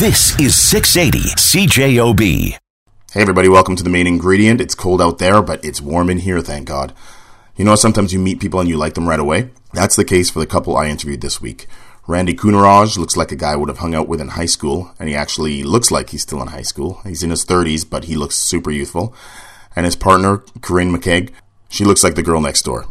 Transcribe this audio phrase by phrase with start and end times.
[0.00, 2.50] This is 680 CJOB.
[3.12, 4.60] Hey everybody, welcome to the main ingredient.
[4.60, 6.92] It's cold out there, but it's warm in here, thank God.
[7.54, 9.50] You know, sometimes you meet people and you like them right away.
[9.72, 11.68] That's the case for the couple I interviewed this week.
[12.08, 14.90] Randy Kunaraj looks like a guy I would have hung out with in high school,
[14.98, 17.00] and he actually looks like he's still in high school.
[17.04, 19.14] He's in his 30s, but he looks super youthful.
[19.76, 21.30] And his partner, Korene McKeag,
[21.68, 22.86] she looks like the girl next door.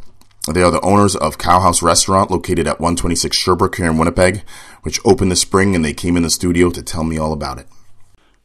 [0.52, 4.44] They are the owners of Khao House Restaurant located at 126 Sherbrook here in Winnipeg,
[4.82, 7.60] which opened this spring and they came in the studio to tell me all about
[7.60, 7.68] it.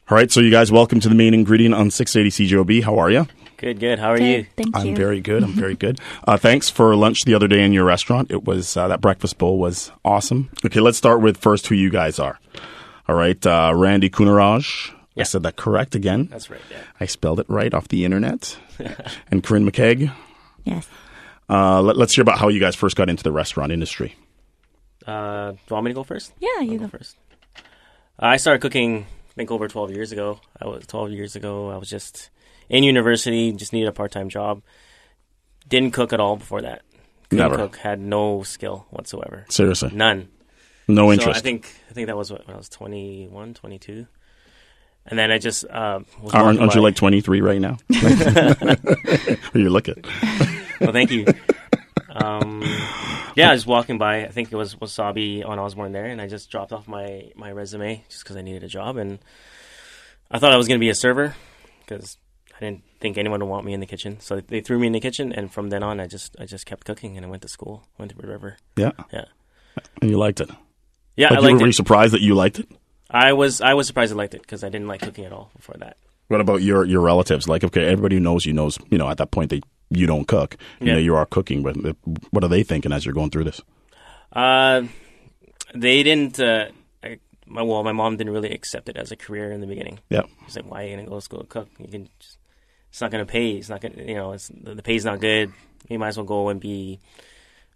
[0.09, 2.85] All right, so you guys, welcome to the main ingredient on 680 CJOB.
[2.85, 3.27] How are you?
[3.57, 3.99] Good, good.
[3.99, 4.47] How are Good, you?
[4.57, 4.95] Thank I'm you.
[4.97, 5.43] very good.
[5.43, 5.99] I'm very good.
[6.27, 8.31] Uh, thanks for lunch the other day in your restaurant.
[8.31, 10.51] It was uh, that breakfast bowl was awesome.
[10.65, 12.39] Okay, let's start with first who you guys are.
[13.09, 14.91] All right, uh, Randy Kunaraj.
[14.93, 15.25] I Yeah.
[15.25, 16.29] said that correct again.
[16.31, 16.61] That's right.
[16.71, 16.79] Yeah.
[17.01, 18.57] I spelled it right off the internet.
[18.79, 20.13] and Korene McKeag.
[20.63, 20.87] Yes.
[21.49, 24.15] Uh, let, us hear about how you guys first got into the restaurant industry.
[25.07, 26.33] Uh, do you want me to go first?
[26.39, 26.99] Yeah, you go go.
[26.99, 27.17] first.
[28.19, 29.07] I started cooking.
[29.31, 30.41] I think over 12 years ago.
[30.61, 31.71] I was 12 years ago.
[31.71, 32.31] I was just
[32.69, 33.53] in university.
[33.53, 34.63] Just needed a part-time job.
[35.69, 36.83] Didn't cook at all before that.
[37.31, 37.57] Couldn't Never.
[37.57, 37.77] cook.
[37.77, 39.45] Had no skill whatsoever.
[39.49, 40.29] Seriously, None.
[40.89, 41.39] no So interest.
[41.39, 44.07] I think I think that was what, when I was 21, 22.
[45.07, 47.79] And then I just uh, was aren't, aren't you like 23 right now?
[49.55, 50.07] you look it.
[50.81, 51.27] well, thank you.
[52.11, 52.63] Um,
[53.37, 54.25] yeah, I was walking by.
[54.25, 57.53] I think it was Wasabi on Osborne there, and I just dropped off my, my
[57.53, 59.19] resume just because I needed a job, and
[60.31, 61.35] I thought I was going to be a server
[61.81, 62.17] because
[62.57, 64.19] I didn't think anyone would want me in the kitchen.
[64.21, 66.67] So they threw me in the kitchen, and from then on, I just I just
[66.67, 68.57] kept cooking, and I went to school, went to Red River.
[68.77, 69.25] Yeah, Yeah,
[70.01, 70.51] and you liked it.
[71.17, 72.69] yeah, Like I you were, liked were you surprised that you liked it?
[73.11, 75.51] I was I was surprised I liked it because I didn't like cooking at all
[75.57, 75.99] before that.
[76.29, 77.49] What about your your relatives?
[77.49, 80.27] Like, okay, everybody who knows you knows, you know, at that point that you don't
[80.29, 80.57] cook.
[80.81, 80.93] You Yeah.
[80.95, 81.77] know, you are cooking, but
[82.31, 83.61] what are they thinking as you're going through this?
[84.33, 84.83] Uh,
[85.75, 86.39] they didn't.
[86.41, 86.69] Uh,
[87.03, 90.01] I, my well, my mom didn't really accept it as a career in the beginning.
[90.11, 91.69] Yeah, She's like, "Why are you gonna go to school to cook?
[91.79, 92.39] You can, just,
[92.91, 93.53] it's not gonna pay.
[93.53, 95.53] It's not gonna, you know, it's the, the pay's not good.
[95.89, 97.01] You might as well go and be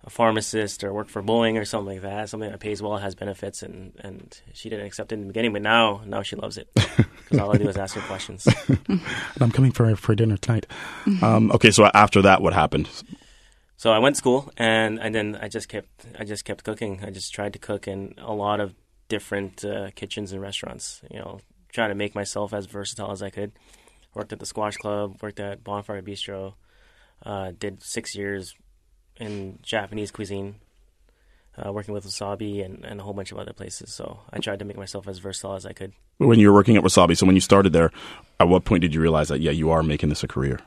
[0.05, 2.29] a pharmacist or work for Boeing or something like that.
[2.29, 5.53] Something that pays well, has benefits." And and she didn't accept it in the beginning,
[5.53, 8.47] but now now she loves it because all I do is ask her questions.
[8.89, 9.01] and
[9.41, 10.67] I'm coming for for dinner tonight.
[11.23, 12.89] Um, okay, so after that, what happened?
[13.77, 17.01] So I went to school, and and then I just kept I just kept cooking.
[17.05, 18.75] I just tried to cook in a lot of
[19.09, 21.03] different uh, kitchens and restaurants.
[21.11, 21.41] You know,
[21.73, 23.53] trying to make myself as versatile as I could.
[24.15, 26.55] Worked at the Squash Club, worked at Bonfire Bistro,
[27.25, 28.55] uh, did six years
[29.17, 30.57] in Japanese cuisine,
[31.57, 33.93] uh, working with wasabi and, and a whole bunch of other places.
[33.93, 35.93] So I tried to make myself as versatile as I could.
[36.19, 37.91] When you were working at Wasabi, so when you started there,
[38.39, 40.61] at what point did you realize that yeah, you are making this a career?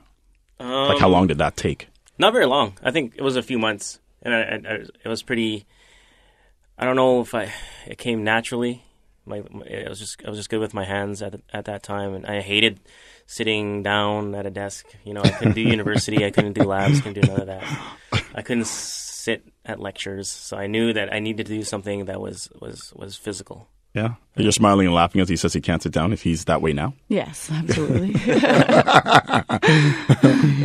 [0.59, 1.87] Um, Like, how long did that take?
[2.17, 2.77] Not very long.
[2.83, 4.73] I think it was a few months, and I, I, I,
[5.03, 5.65] it was pretty.
[6.77, 7.51] I don't know if I
[7.87, 8.83] it came naturally.
[9.25, 11.83] My, my it was just I was just good with my hands at at that
[11.83, 12.79] time, and I hated
[13.27, 14.85] sitting down at a desk.
[15.03, 16.25] You know, I couldn't do university.
[16.25, 17.01] I couldn't do labs.
[17.01, 17.63] Couldn't do none of that.
[18.35, 22.21] I couldn't sit at lectures, so I knew that I needed to do something that
[22.21, 23.67] was was was physical.
[23.93, 26.11] Yeah, you're smiling and laughing as he says he can't sit down.
[26.11, 28.13] If he's that way now, Yes, absolutely.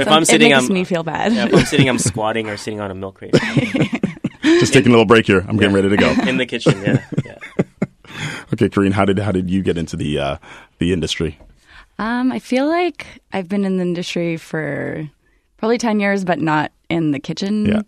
[0.00, 1.32] If I'm sitting, it makes I'm me feel bad.
[1.32, 3.32] yeah, if I'm sitting, I'm squatting or sitting on a milk crate
[4.42, 5.44] just taking a little break here.
[5.46, 6.10] I'm getting ready to go.
[6.26, 6.80] in the kitchen.
[6.82, 7.38] Yeah, yeah.
[8.52, 10.36] Okay, Korene, how did how did you get into the uh,
[10.78, 11.38] the industry?
[12.00, 15.06] Um, I feel like I've been in the industry for
[15.58, 17.66] probably ten years, but not in the kitchen.
[17.66, 17.82] Yeah.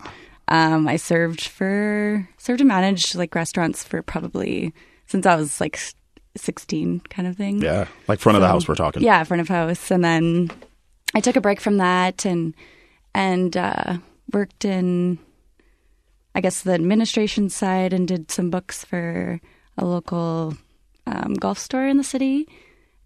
[0.48, 4.74] Um, I served for served and managed like restaurants for probably
[5.06, 5.80] since I was like
[6.36, 7.62] sixteen, kind of thing.
[7.62, 8.68] Yeah, like front of the house.
[8.68, 9.02] We're talking.
[9.02, 10.50] Yeah, front of house, and then
[11.14, 12.54] I took a break from that and
[13.14, 13.96] and uh,
[14.30, 15.18] worked in,
[16.34, 19.40] I guess, the administration side and did some books for
[19.78, 20.54] a local
[21.06, 22.46] um, golf store in the city.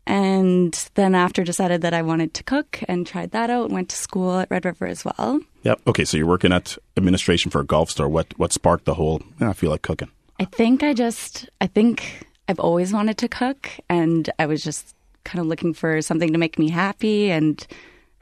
[0.07, 3.97] And then after decided that I wanted to cook and tried that out, went to
[3.97, 5.41] school at Red River as well.
[5.65, 5.81] Yep.
[5.89, 8.09] Okay, so you're working at administration for a golf store.
[8.09, 9.23] What what sparked the whole?
[9.41, 10.11] "Eh, I feel like cooking.
[10.39, 14.95] I think I just, I think I've always wanted to cook, and I was just
[15.25, 17.67] kind of looking for something to make me happy, and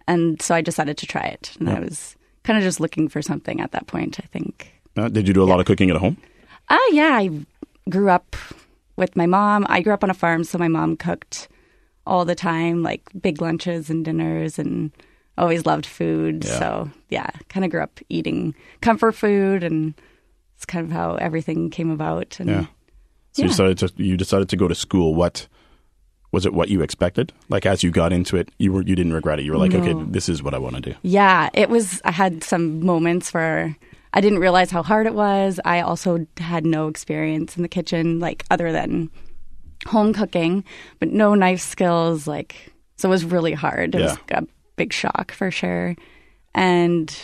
[0.07, 1.53] and so I decided to try it.
[1.61, 4.21] And I was kind of just looking for something at that point.
[4.23, 4.73] I think.
[4.97, 6.17] Uh, did you do a lot of cooking at home?
[6.71, 7.29] Ah, yeah, I
[7.91, 8.37] grew up
[8.97, 9.67] with my mom.
[9.69, 11.49] I grew up on a farm, so my mom cooked
[12.07, 14.91] all the time, like big lunches and dinners, and
[15.39, 16.45] always loved food.
[16.45, 16.59] Yeah.
[16.59, 19.95] So yeah, kind of grew up eating comfort food, and
[20.57, 22.39] it's kind of how everything came about.
[22.41, 22.67] And Yeah.
[23.33, 25.15] So you decided to you decided to go to school.
[25.15, 25.49] What
[26.31, 26.55] was it?
[26.55, 27.33] What you expected?
[27.49, 29.45] Like as you got into it, you were you didn't regret it.
[29.45, 30.95] You were like, okay, this is what I want to do.
[31.03, 32.01] Yeah, it was.
[32.05, 33.77] I had some moments where
[34.13, 35.59] I didn't realize how hard it was.
[35.65, 39.11] I also had no experience in the kitchen, like other than
[39.87, 40.65] home cooking,
[40.99, 42.27] but no knife skills.
[42.27, 43.95] Like, so it was really hard.
[43.95, 44.41] It was Yeah.
[44.41, 44.47] a
[44.77, 45.97] big shock for sure.
[46.55, 47.15] And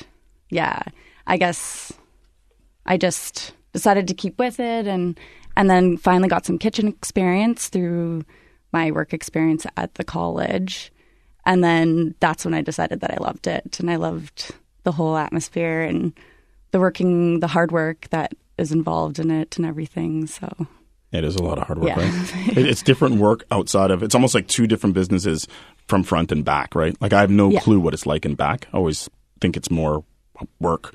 [0.50, 0.82] yeah,
[1.26, 1.92] I guess
[2.86, 5.18] I just decided to keep with it and
[5.56, 8.24] and then finally got some kitchen experience through
[8.72, 10.92] my work experience at the college.
[11.44, 14.54] And then that's when I decided that I loved it and I loved
[14.84, 16.12] the whole atmosphere and
[16.70, 20.26] the working the hard work that is involved in it and everything.
[20.26, 20.48] So
[21.12, 22.00] It is a lot of hard work, Yeah.
[22.00, 22.56] right?
[22.56, 24.02] It's different work outside of.
[24.02, 25.48] It's almost like two different businesses
[25.88, 26.96] from front and back, right?
[27.00, 27.60] Like I have no Yeah.
[27.60, 28.68] clue what it's like in back.
[28.72, 29.08] I always
[29.40, 30.04] think it's more
[30.60, 30.94] work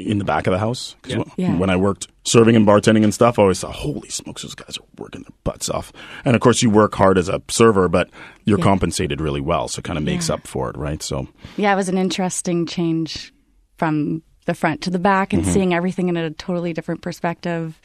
[0.00, 0.96] in the back of the house.
[1.02, 1.56] 'Cause when- Yeah.
[1.56, 4.76] When I worked serving and bartending and stuff, I always thought, "Holy smokes, those guys
[4.76, 5.92] are working their butts off."
[6.24, 8.10] And of course, you work hard as a server, but
[8.44, 8.64] you're Yeah.
[8.64, 10.34] compensated really well, so it kind of makes Yeah.
[10.34, 11.00] up for it, right?
[11.00, 13.32] So yeah, it was an interesting change
[13.78, 15.52] from the front to the back and mm-hmm.
[15.52, 17.80] seeing everything in a totally different perspective.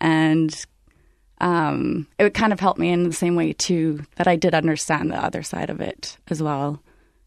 [0.00, 0.52] And
[1.42, 4.54] um, it would kind of help me in the same way, too, that I did
[4.54, 6.80] understand the other side of it as well.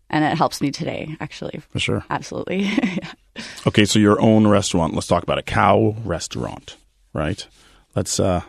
[0.09, 1.62] And it helps me today, actually.
[1.69, 2.06] for sure.
[2.09, 2.63] Absolutely.
[2.63, 3.12] Yeah.
[3.67, 4.94] Okay, so your own restaurant.
[4.94, 6.77] Let's talk about a cow restaurant,
[7.12, 7.45] right?
[7.94, 8.44] Let's uh,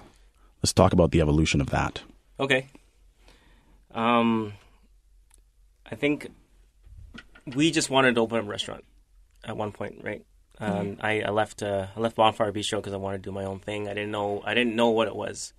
[0.62, 2.02] let's talk about the evolution of that.
[2.38, 2.68] Okay.
[3.92, 4.52] Um,
[5.90, 6.28] I think
[7.56, 8.84] we just wanted to open a restaurant
[9.42, 10.24] at one point, right?
[10.58, 13.44] Um, I, I left uh, I left Bonfire Bistro because I wanted to do my
[13.44, 13.88] own thing.
[13.88, 15.52] I didn't know I didn't know what it was,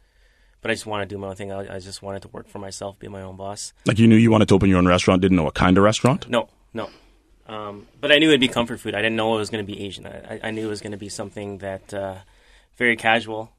[0.61, 1.51] but I just wanted to do my own thing.
[1.51, 3.73] I, I just wanted to work for myself, be my own boss.
[3.85, 5.83] Like you knew you wanted to open your own restaurant, didn't know what kind of
[5.83, 6.27] restaurant.
[6.29, 6.89] No, no.
[7.47, 8.95] Um, but I knew it'd be comfort food.
[8.95, 10.05] I didn't know it was going to be Asian.
[10.07, 12.15] I, I- I knew it was going to be something that uh,
[12.75, 13.51] very casual.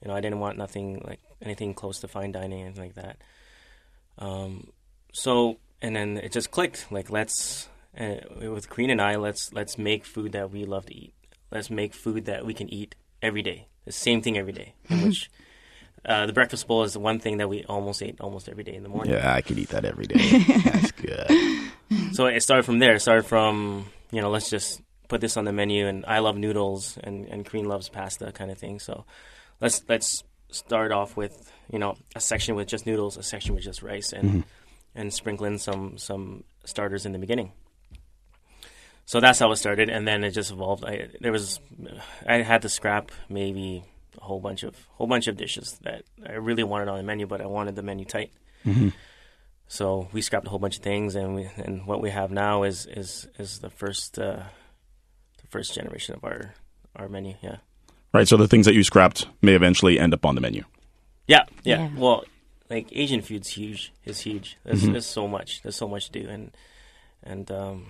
[0.00, 3.16] You know, I didn't want nothing like anything close to fine dining, anything like that.
[4.18, 4.68] Um,
[5.12, 6.86] so and then it just clicked.
[6.92, 7.68] Like let's
[7.98, 11.14] uh, with Korene and I, let's let's make food that we love to eat.
[11.50, 13.68] Let's make food that we can eat every day.
[13.84, 14.74] The same thing every day.
[14.88, 15.30] In which
[16.04, 18.74] uh, the breakfast bowl is the one thing that we almost ate almost every day
[18.74, 19.12] in the morning.
[19.12, 20.38] Yeah, I could eat that every day.
[20.64, 22.10] That's good.
[22.12, 22.94] So it started from there.
[22.94, 26.36] It started from you know let's just put this on the menu, and I love
[26.36, 28.78] noodles, and and Korene loves pasta, kind of thing.
[28.80, 29.04] So
[29.60, 33.64] let's let's start off with you know a section with just noodles, a section with
[33.64, 34.44] just rice, and
[34.94, 37.52] and sprinkle in some some starters in the beginning.
[39.06, 40.84] So that's how it started, and then it just evolved.
[40.84, 41.60] I there was
[42.26, 43.84] I had to scrap maybe
[44.16, 47.26] a whole bunch of whole bunch of dishes that I really wanted on the menu,
[47.26, 48.32] but I wanted the menu tight.
[49.66, 52.62] So we scrapped a whole bunch of things, and we and what we have now
[52.62, 54.42] is is is the first uh,
[55.40, 56.54] the first generation of our
[56.96, 57.34] our menu.
[57.42, 57.56] Yeah,
[58.14, 58.28] Right.
[58.28, 60.62] So the things that you scrapped may eventually end up on the menu.
[61.26, 61.78] yeah, yeah.
[61.78, 61.90] Yeah.
[61.96, 62.24] Well,
[62.70, 63.92] like Asian food's huge.
[64.04, 64.56] Is huge.
[64.64, 65.62] There's, there's so much.
[65.62, 66.56] There's so much to do, and
[67.24, 67.86] and um,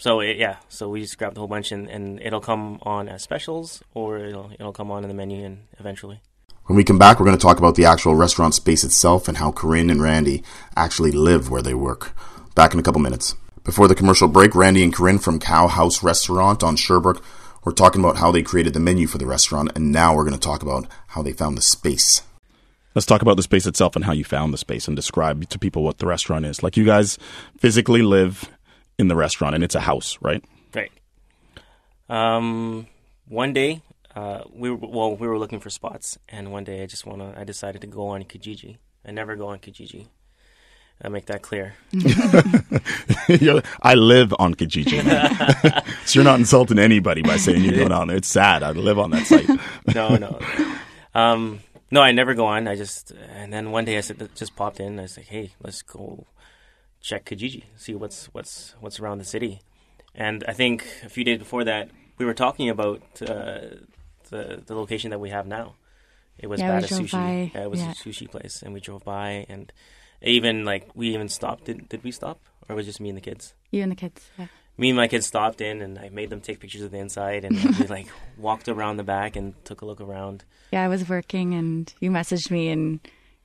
[0.00, 0.56] so it, yeah.
[0.68, 4.50] So we scrapped a whole bunch, and, and it'll come on as specials, or it'll
[4.58, 6.20] it'll come on in the menu, and eventually.
[6.64, 9.36] When we come back, we're going to talk about the actual restaurant space itself and
[9.36, 10.42] how Korene and Randy
[10.74, 12.16] actually live where they work.
[12.54, 13.34] Back in a couple minutes.
[13.62, 17.22] Before the commercial break, Randy and Korene from Khao House Restaurant on Sherbrook
[17.64, 20.32] were talking about how they created the menu for the restaurant, and now we're going
[20.32, 22.22] to talk about how they found the space.
[22.94, 25.58] Let's talk about the space itself and how you found the space and describe to
[25.58, 26.62] people what the restaurant is.
[26.62, 27.18] Like you guys
[27.58, 28.50] physically live
[29.00, 30.44] in the restaurant and it's a house, right?
[30.74, 30.92] Right.
[32.08, 32.86] Um,
[33.28, 33.82] one day,
[34.14, 37.34] uh, we were, well, we were looking for spots, and one day I just wanna,
[37.36, 38.78] I decided to go on Kijiji.
[39.04, 40.08] I never go on Kijiji.
[41.02, 41.74] I make that clear.
[43.82, 45.00] I live on Kijiji.
[46.04, 48.18] so you're not insulting anybody by saying you're going down there.
[48.18, 48.62] It's sad.
[48.62, 49.48] I live on that site.
[49.94, 50.38] No, no.
[51.14, 52.68] um, no, I never go on.
[52.68, 54.98] I just, and then one day I said, just popped in.
[54.98, 56.26] I was like, hey, let's go
[57.00, 59.60] check Kijiji, see what's what's what's around the city.
[60.14, 63.60] And I think a few days before that, we were talking about uh,
[64.30, 65.74] the the location that we have now.
[66.38, 67.54] It was Yeah, we Sushi.
[67.54, 67.90] Yeah, it was yeah.
[67.90, 69.72] a sushi place, and we drove by, and
[70.22, 71.64] even like we even stopped.
[71.64, 73.54] Did did we stop, or was it just me and the kids?
[73.70, 74.28] You and the kids.
[74.38, 74.46] Yeah.
[74.78, 77.44] me and my kids stopped in and I made them take pictures of the inside
[77.44, 80.44] and we like walked around the back and took a look around.
[80.72, 83.00] Yeah, I was working and you messaged me and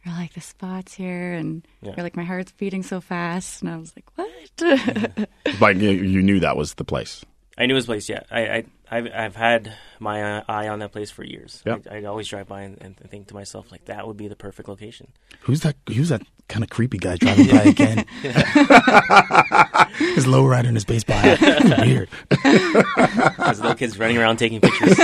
[0.05, 1.33] you're like, the spot's here.
[1.33, 1.93] And Yeah.
[1.97, 3.61] you're like, my heart's beating so fast.
[3.61, 5.29] And I was like, what?
[5.59, 7.23] But you, you knew that was the place.
[7.57, 8.09] I knew his place.
[8.09, 11.63] Yeah, I, I I've, I've had my uh, eye on that place for years.
[11.65, 11.77] Yeah.
[11.89, 14.35] I, I'd always drive by and, and think to myself like that would be the
[14.35, 15.07] perfect location.
[15.41, 15.75] Who's that?
[15.87, 18.05] Who's that kind of creepy guy driving by again?
[20.15, 21.39] his lowrider and his bass bike.
[21.79, 22.09] Weird.
[23.39, 24.97] As little kids running around taking pictures.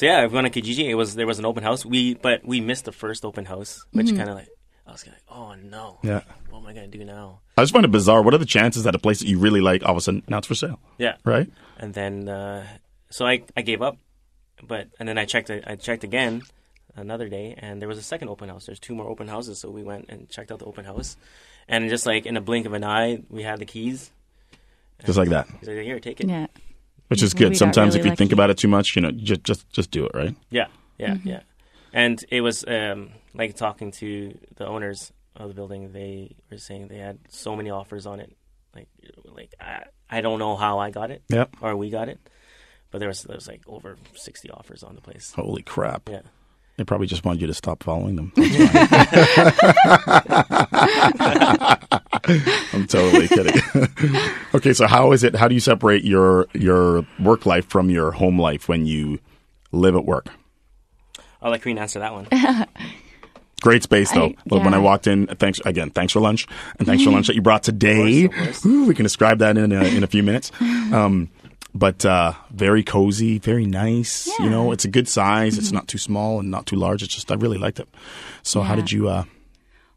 [0.00, 0.88] So yeah, I went to Kijiji.
[0.88, 1.84] It was there was an open house.
[1.84, 4.48] We but we missed the first open house, which kind of like
[4.86, 6.22] I was like, oh no, Yeah.
[6.48, 7.40] what am I gonna do now?
[7.58, 8.22] I just find it bizarre.
[8.22, 10.22] What are the chances that a place that you really like all of a sudden
[10.26, 10.80] now it's for sale?
[10.98, 11.48] Yeah, Right?
[11.78, 12.66] and then uh,
[13.10, 13.98] so I I gave up,
[14.66, 16.42] but and then I checked I checked again
[16.96, 18.64] another day, and there was a second open house.
[18.66, 21.16] There's two more open houses, so we went and checked out the open house,
[21.68, 24.10] and just like in a blink of an eye, we had the keys.
[25.06, 26.46] Just like that, He's like, "Here, take it." Yeah.
[27.10, 27.56] Which is good.
[27.56, 30.06] Sometimes really if you think about it too much, you know, just just just do
[30.06, 30.34] it, right?
[30.50, 30.66] Yeah,
[30.98, 31.28] yeah, Mm-hmm.
[31.28, 31.40] yeah.
[31.92, 35.92] And it was um, like talking to the owners of the building.
[35.92, 38.34] They were saying they had so many offers on it.
[38.74, 38.88] Like,
[39.24, 41.56] like I, I don't know how I got it Yep.
[41.60, 42.20] or we got it,
[42.92, 45.32] but there was there was like over sixty offers on the place.
[45.34, 46.08] Holy crap!
[46.08, 46.20] Yeah.
[46.80, 48.32] They probably just wanted you to stop following them.
[52.72, 53.60] I'm totally kidding.
[54.54, 55.34] okay, so how is it?
[55.34, 59.18] How do you separate your your work life from your home life when you
[59.72, 60.28] live at work?
[61.42, 62.26] I'll let Korene answer that one.
[63.60, 64.32] Great space though.
[64.50, 65.90] I- When I walked in, thanks again.
[65.90, 66.46] Thanks for lunch,
[66.78, 68.24] and thanks for lunch that you brought today.
[68.24, 68.66] Of course, of course.
[68.66, 70.50] Ooh, we can describe that in a, in a few minutes.
[70.62, 71.28] Um,
[71.74, 74.26] but uh, very cozy, very nice.
[74.26, 74.44] You Yeah.
[74.46, 74.50] Mm-hmm.
[74.52, 75.58] know, it's a good size.
[75.58, 77.02] It's not too small and not too large.
[77.02, 77.88] It's just I really liked it.
[78.42, 79.08] So how did you?
[79.08, 79.24] Uh,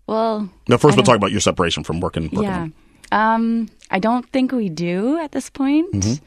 [0.08, 2.44] Well, no, first we'll talk about your separation from work and work.
[2.44, 2.68] yeah.
[3.12, 5.92] Um, I don't think we do at this point.
[5.94, 6.24] Mm-hmm.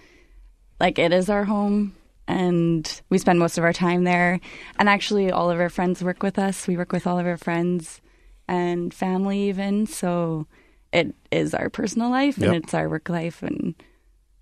[0.80, 1.94] Like it is our home
[2.28, 4.40] and we spend most of our time there.
[4.78, 6.66] And actually all of our friends work with us.
[6.66, 8.00] We work with all of our friends
[8.48, 9.86] and family even.
[9.86, 10.46] So
[10.92, 12.62] it is our personal life and Yep.
[12.64, 13.74] it's our work life and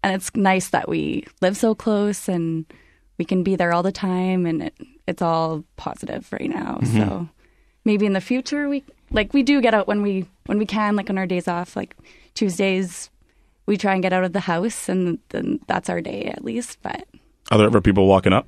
[0.04, 2.66] and it's nice that we live so close and
[3.16, 4.74] we can be there all the time and it,
[5.08, 6.78] it's all positive right now.
[6.82, 6.98] Mm-hmm.
[6.98, 7.28] So
[7.86, 10.94] maybe in the future we like we do get out when we when we can
[10.94, 11.96] like on our days off like
[12.34, 13.08] Tuesdays
[13.64, 16.78] we try and get out of the house and then that's our day at least
[16.82, 17.08] but
[17.50, 18.46] Are there ever people walking up?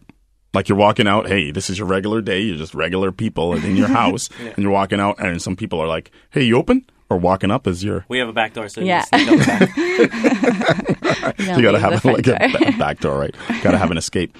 [0.55, 2.41] Like you're walking out, hey, this is your regular day.
[2.41, 5.87] You're just regular people in your house, and you're walking out, and some people are
[5.89, 8.81] like, "Hey, you open?" Or walking up as you're We have a back door, so
[8.81, 9.05] Yeah.
[9.13, 10.97] you, sneak out the
[11.37, 11.39] back.
[11.39, 12.37] you got to have like a,
[12.69, 13.35] a back door, right?
[13.63, 14.37] Got to have an escape.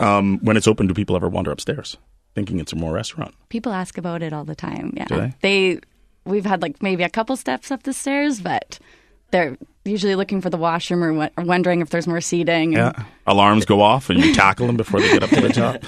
[0.00, 1.96] Um, when it's open, do people ever wander upstairs,
[2.34, 3.34] thinking it's a more restaurant?
[3.48, 5.80] people ask about it all the time yeah Do they
[6.24, 8.78] we've had like maybe a couple steps up the stairs but
[9.30, 9.56] they're
[9.88, 13.04] usually looking for the washroom or, wa- or wondering if there's more seating and Yeah.
[13.26, 15.82] Alarms go off, and you tackle them before they get up to the top.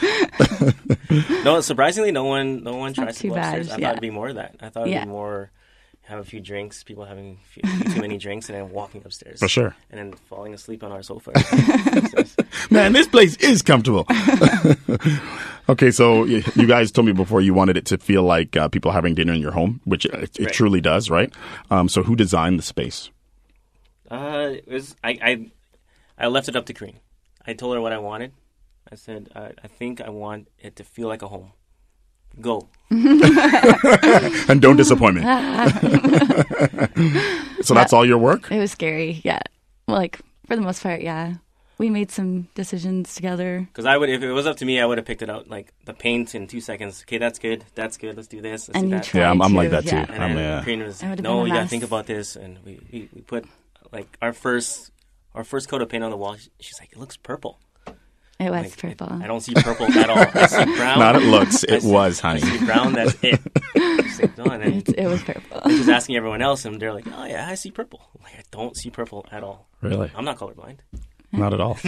[1.45, 3.71] No, surprisingly, no one, no one tries to too go bad, upstairs.
[3.71, 3.87] I yeah.
[3.89, 4.57] thought it'd be more of that.
[4.61, 5.05] I thought it'd Yeah.
[5.05, 5.51] be more
[6.03, 9.01] have a few drinks, people having a few, few too many drinks, and then walking
[9.05, 9.77] upstairs For sure.
[9.91, 11.31] and then falling asleep on our sofa.
[12.71, 14.07] Man, this place is comfortable.
[15.69, 18.91] okay, so you guys told me before you wanted it to feel like uh, people
[18.91, 20.53] having dinner in your home, which it, it Right.
[20.53, 21.33] truly does, right?
[21.71, 23.11] Um, so who designed the space?
[24.11, 25.51] Uh, it was I, I
[26.19, 26.97] I left it up to Korene.
[27.47, 28.33] I told her what I wanted.
[28.91, 31.53] I said uh, I think I want it to feel like a home.
[32.41, 32.69] Go.
[32.91, 35.23] And don't disappoint me.
[37.63, 38.51] so that's all your work?
[38.51, 39.39] it was scary yeah
[39.87, 41.35] like for the most part yeah
[41.79, 44.85] we made some decisions together Because I would, if it was up to me, I
[44.85, 47.03] would have picked it out like the paint in two seconds.
[47.07, 47.65] Okay, that's good.
[47.75, 48.17] That's good.
[48.17, 48.69] Let's do this.
[48.69, 49.15] Let's and do you that.
[49.15, 49.97] Yeah, I'm- I'm like to, that too.
[49.97, 50.05] yeah.
[50.13, 52.37] And I'm, then uh, was, would've no, been a you gotta think about this.
[52.37, 53.47] And we, we, we put
[53.93, 54.91] like our first
[55.35, 56.37] our first coat of paint on the wall.
[56.61, 57.61] She's like, it looks purple.
[57.87, 60.19] it was Like, purple I don't see purple at all.
[60.19, 60.99] I see brown.
[60.99, 62.41] Not it looks, it see- was, I honey.
[62.59, 62.93] see brown.
[62.95, 63.41] That's it.
[64.21, 67.07] Like, no, and then it, it was purple she's asking everyone else, and they're like,
[67.17, 68.03] oh yeah, I see purple.
[68.19, 69.67] I'm like I don't see purple at all.
[69.81, 70.11] Really?
[70.15, 70.81] I'm not colorblind.
[71.33, 71.79] Not at all.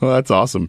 [0.00, 0.68] well, that's awesome.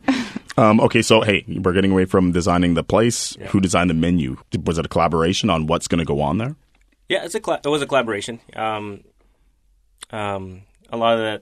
[0.58, 3.36] Um, okay, so hey, we're getting away from designing the place.
[3.50, 4.38] Who designed the menu?
[4.66, 6.56] Was it a collaboration on what's going to go on there?
[7.10, 8.40] Yeah, it's a colla- it was a collaboration.
[8.56, 9.04] Um,
[10.12, 10.62] um,
[10.92, 11.42] a lot of the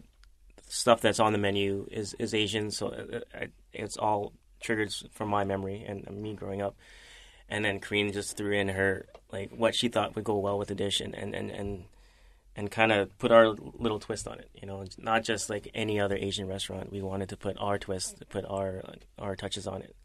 [0.69, 5.29] stuff that's on the menu is, is Asian, so it, it, it's all triggered from
[5.29, 6.75] my memory and me growing up.
[7.50, 10.69] And then Korene just threw in her like what she thought would go well with
[10.69, 11.86] the dish, and and and and,
[12.55, 14.50] and kind of put our little twist on it.
[14.53, 16.91] You know, not just like any other Asian restaurant.
[16.91, 18.83] We wanted to put our twist, put our
[19.17, 19.95] our touches on it.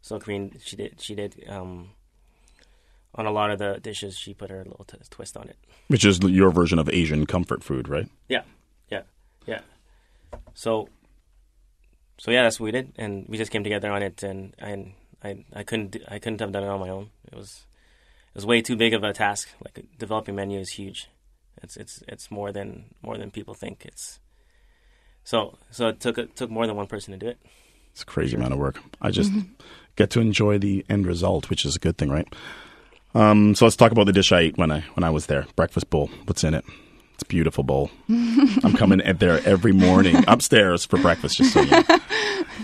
[0.00, 1.90] So Korene, she did she did um,
[3.14, 4.16] on a lot of the dishes.
[4.16, 5.56] She put her little t- twist on it.
[5.88, 8.08] Which is your version of Asian comfort food, right?
[8.28, 8.42] Yeah,
[8.90, 9.02] yeah,
[9.46, 9.60] yeah.
[10.54, 10.88] So,
[12.18, 14.92] so yeah, that's what we did, and we just came together on it, and and
[15.22, 17.10] I I couldn't I couldn't have done it on my own.
[17.30, 17.64] It was
[18.28, 19.48] it was way too big of a task.
[19.64, 21.08] Like developing menu is huge.
[21.62, 23.84] It's it's it's more than more than people think.
[23.84, 24.18] It's
[25.24, 27.38] so so it took it took more than one person to do it.
[27.92, 28.80] It's a crazy amount of work.
[29.02, 29.30] I just
[29.96, 32.26] get to enjoy the end result, which is a good thing, right?
[33.14, 35.46] Um, so let's talk about the dish I ate when I when I was there.
[35.56, 36.10] Breakfast bowl.
[36.24, 36.64] What's in it?
[37.14, 37.90] It's a beautiful bowl.
[38.08, 41.36] I'm coming in there every morning upstairs for breakfast.
[41.36, 41.82] Just so you know.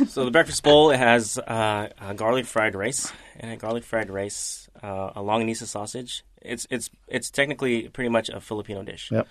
[0.07, 4.11] So the breakfast bowl it has uh, uh, garlic fried rice and a garlic fried
[4.11, 6.25] rice, uh, a longanisa sausage.
[6.41, 9.11] It's it's it's technically pretty much a Filipino dish.
[9.11, 9.27] Yep.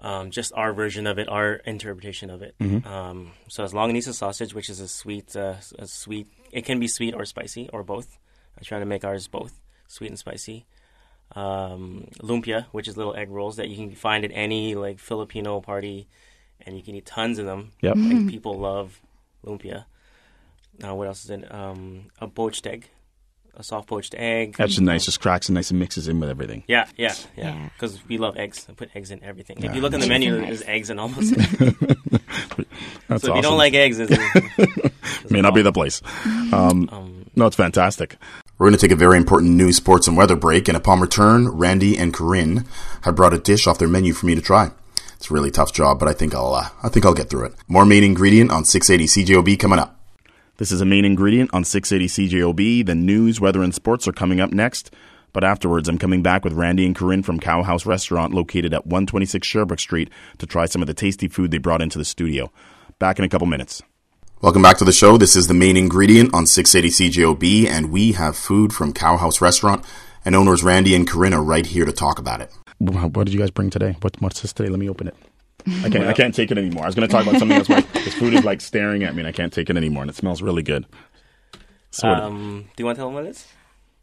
[0.00, 2.54] um, just our version of it, our interpretation of it.
[2.86, 6.88] Um, so as longanisa sausage, which is a sweet, uh, a sweet, it can be
[6.88, 8.18] sweet or spicy or both.
[8.58, 10.66] I try to make ours both sweet and spicy.
[11.36, 15.60] Um, lumpia, which is little egg rolls that you can find at any like Filipino
[15.60, 16.08] party,
[16.64, 17.72] and you can eat tons of them.
[17.82, 17.96] Yep.
[17.98, 19.00] Like people love
[19.44, 19.84] lumpia.
[20.82, 22.88] Uh, what else is in um, a poached egg,
[23.54, 24.56] a soft poached egg.
[24.56, 25.04] That's just nice.
[25.04, 26.62] Just cracks and nice and mixes in with everything.
[26.66, 27.54] Yeah, yeah, yeah.
[27.54, 27.68] Yeah.
[27.74, 28.66] Because we love eggs.
[28.70, 29.62] I put eggs in everything.
[29.62, 31.94] If you look on the menu, and there's eggs in almost everything.
[33.08, 36.00] That's so if you don't like eggs, it's, it's May not be the place.
[36.52, 38.16] Um, Um, no, it's fantastic.
[38.58, 41.46] We're going to take a very important news, sports, and weather break, and upon return,
[41.46, 42.66] Randy and Korene
[43.02, 44.72] have brought a dish off their menu for me to try.
[45.14, 47.44] It's a really tough job, but I think I'll, uh, I think I'll get through
[47.44, 47.54] it.
[47.68, 50.00] More main ingredient on 680 CJOB coming up.
[50.56, 52.84] This is a main ingredient on 680 CJOB.
[52.84, 54.92] The news, weather, and sports are coming up next.
[55.32, 58.86] But afterwards, I'm coming back with Randy and Korene from Khao House Restaurant located at
[58.88, 62.50] 126 Sherbrook Street to try some of the tasty food they brought into the studio.
[62.98, 63.82] Back in a couple minutes.
[64.40, 65.16] Welcome back to the show.
[65.16, 69.40] This is the main ingredient on 680 CJOB, and we have food from Khao House
[69.40, 69.84] Restaurant,
[70.24, 72.52] and owners Randy and Korene are right here to talk about it.
[72.78, 73.96] What did you guys bring today?
[74.00, 74.68] What, what's this today?
[74.68, 75.16] Let me open it.
[75.84, 76.06] I can't.
[76.06, 76.84] I can't take it anymore.
[76.84, 77.66] I was going to talk about something else.
[77.66, 80.02] But this food is like staring at me, and I can't take it anymore.
[80.04, 80.86] And it smells really good.
[81.90, 83.46] So, what- um, do you want to tell them what it is?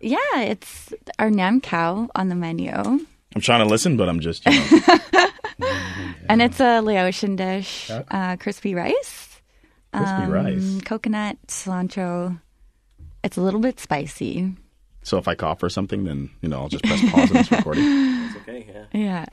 [0.01, 2.71] Yeah, it's our nam khao on the menu.
[2.73, 4.45] I'm trying to listen, but I'm just.
[4.45, 5.27] You know,
[6.27, 9.34] And it's a Laotian dish, uh, crispy rice,
[9.97, 10.81] crispy um, rice.
[10.83, 12.39] coconut, cilantro.
[13.23, 14.53] It's a little bit spicy.
[15.03, 17.51] So if I cough or something, then you know I'll just press pause on this
[17.51, 17.83] recording.
[17.85, 18.67] It's okay.
[18.71, 18.85] Yeah.
[18.93, 19.25] Yeah.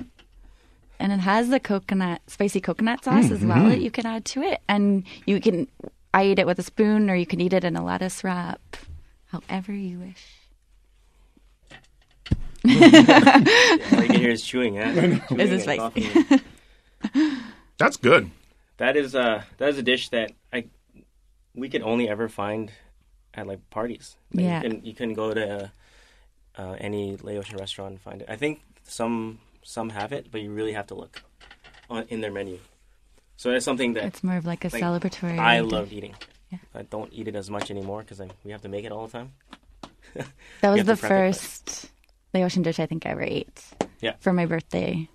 [0.98, 4.42] And it has the coconut, spicy coconut sauce as well that you can add to
[4.42, 4.60] it.
[4.68, 5.66] And you can,
[6.14, 8.60] I eat it with a spoon or you can eat it in a lettuce wrap,
[9.26, 10.24] however you wish.
[12.64, 12.72] All
[14.02, 14.74] you can hear is chewing.
[14.74, 14.92] Yeah.
[15.28, 16.40] Chewing Is it spicy?
[17.78, 18.30] That's good.
[18.76, 20.34] That is uh that is a dish that I
[21.54, 22.70] we could only ever find
[23.34, 24.16] at like parties.
[24.32, 24.56] Like, Yeah.
[24.56, 25.68] you couldn't, you couldn't go to uh,
[26.62, 28.28] uh, any Laotian restaurant and find it.
[28.30, 31.22] I think some some have it, but you really have to look
[31.88, 32.58] on, in their menu.
[33.36, 35.38] So it's something that It's more of like a Like, celebratory.
[35.38, 36.14] I loved eating.
[36.50, 36.58] Yeah.
[36.74, 39.12] I don't eat it as much anymore because we have to make it all the
[39.12, 39.32] time.
[40.60, 41.90] That was the prep it, but- first
[42.34, 43.64] Laotian dish I think I ever ate.
[44.00, 44.14] Yeah.
[44.20, 45.08] For my birthday.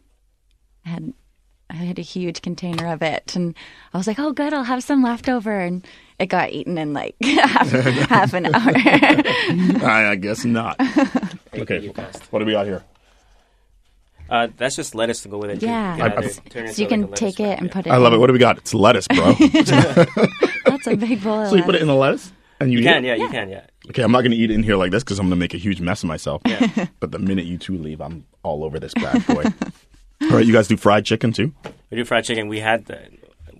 [0.86, 1.13] I had
[1.69, 3.53] I had a huge container of it and
[3.93, 5.86] I was like, Oh good, I'll have some left over and
[6.19, 7.69] it got eaten in like half,
[8.10, 8.71] half an hour.
[8.75, 10.80] I, I guess not.
[11.53, 11.88] Okay,
[12.30, 12.84] what do we got here?
[14.30, 15.60] Uh, that's just lettuce to go with it.
[15.62, 15.65] too.
[15.65, 15.95] Yeah.
[15.95, 17.58] You can I- either I- it so you can like, a lettuce take it wrap,
[17.60, 17.73] and yeah.
[17.73, 18.17] put it I love it.
[18.17, 18.58] What do we got?
[18.60, 19.34] It's lettuce, bro.
[19.34, 22.84] That's a big bowl of so you put it in the lettuce, and you, You
[22.84, 23.08] eat can, it?
[23.08, 23.65] yeah, you can, yeah.
[23.89, 25.39] Okay, I'm not going to eat it in here like this because I'm going to
[25.39, 26.41] make a huge mess of myself.
[26.45, 26.88] Yeah.
[26.99, 29.45] But the minute you two leave, I'm all over this bad boy.
[30.21, 31.53] All right, you guys do fried chicken too.
[31.89, 32.47] We do fried chicken.
[32.47, 32.99] We had the,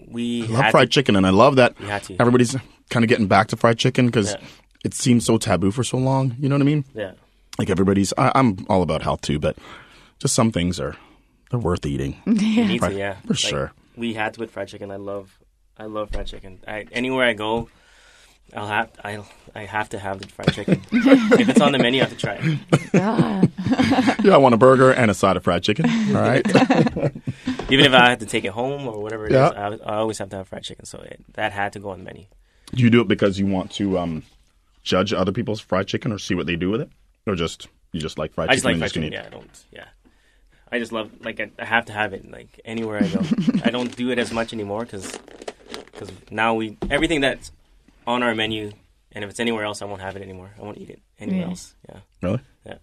[0.08, 2.16] we I love had fried to- chicken, and I love that You had to.
[2.20, 2.56] everybody's
[2.90, 4.48] kind of getting back to fried chicken because Yeah.
[4.86, 6.36] it seems so taboo for so long.
[6.40, 6.86] You know what I mean?
[6.94, 7.12] Yeah.
[7.60, 8.14] Like everybody's.
[8.18, 9.58] I, I'm all about health too, but
[10.20, 10.96] just some things are
[11.52, 12.22] they're worth eating.
[12.26, 13.16] Need Right, to, yeah.
[13.26, 13.72] for sure.
[13.96, 14.92] We had to with fried chicken.
[14.92, 15.40] I love,
[15.78, 16.60] I love fried chicken.
[16.68, 17.70] I, anywhere I go,
[18.56, 19.20] I'll have, I,
[19.56, 20.82] I have to have the fried chicken.
[20.92, 22.60] if it's on the menu, I have to try it.
[22.96, 24.16] Ah.
[24.24, 25.86] yeah, I want a burger and a side of fried chicken.
[26.16, 26.46] All right.
[27.70, 29.50] Even if I had to take it home or whatever it is, Yeah.
[29.50, 30.86] I, I always have to have fried chicken.
[30.86, 32.26] So it, that had to go on the menu.
[32.74, 34.24] do you do it because you want to um,
[34.84, 36.90] judge other people's fried chicken or see what they do with it,
[37.26, 38.80] or just you just like fried I just chicken?
[38.80, 39.12] like fried chicken.
[39.14, 39.64] Yeah, I don't.
[39.72, 39.86] Yeah,
[40.72, 43.22] I just love like I, I have to have it like anywhere I go.
[43.66, 45.18] I don't do it as much anymore because
[45.92, 47.52] because now we everything that's
[48.08, 48.72] on our menu,
[49.12, 50.52] and if it's anywhere else, I won't have it anymore.
[50.58, 51.48] I won't eat it anywhere Yeah.
[51.50, 51.76] else.
[51.90, 52.40] Yeah, Really?
[52.66, 52.78] yeah.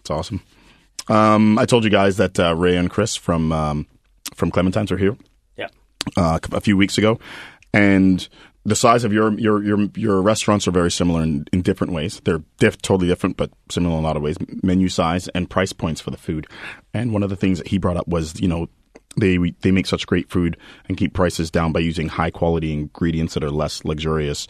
[0.00, 0.42] It's awesome.
[1.08, 3.86] Um, I told you guys that uh, Ray and Chris from um,
[4.34, 5.16] from Clementines are here
[5.56, 5.68] Yeah.
[6.16, 7.18] uh, a few weeks ago,
[7.74, 8.28] and
[8.64, 12.20] the size of your your your, your restaurants are very similar in, in different ways.
[12.24, 14.36] They're diff- totally different, but similar in a lot of ways.
[14.62, 16.46] Menu size and price points for the food.
[16.94, 18.68] And one of the things that he brought up was, you know,
[19.16, 20.56] they they make such great food
[20.88, 24.48] and keep prices down by using high quality ingredients that are less luxurious,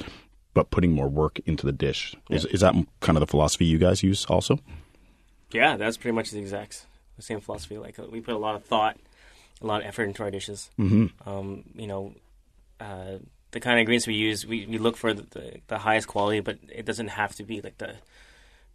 [0.55, 2.15] but putting more work into the dish.
[2.31, 4.59] Is is that kind of the philosophy you guys use also?
[5.51, 6.87] Yeah, that's pretty much the exact
[7.19, 7.79] same philosophy.
[7.79, 8.97] Like uh, we put a lot of thought,
[9.61, 10.71] a lot of effort into our dishes.
[10.79, 11.29] Mm-hmm.
[11.29, 12.15] Um, you know,
[12.81, 13.19] uh,
[13.51, 16.41] the kind of ingredients we use, we, we look for the, the, the highest quality,
[16.41, 17.97] but it doesn't have to be like the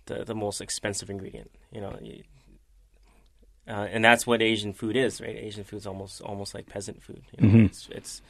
[0.05, 1.51] the, the most expensive ingredient.
[1.71, 1.97] You know,
[3.67, 5.35] uh, and that's what Asian food is, right?
[5.35, 7.21] Asian food's almost almost like peasant food.
[7.37, 7.65] You know?
[7.65, 8.21] It's it's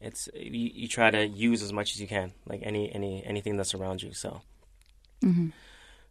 [0.00, 3.56] it's you, you try to use as much as you can, like any any anything
[3.56, 4.12] that's around you.
[4.12, 4.42] So,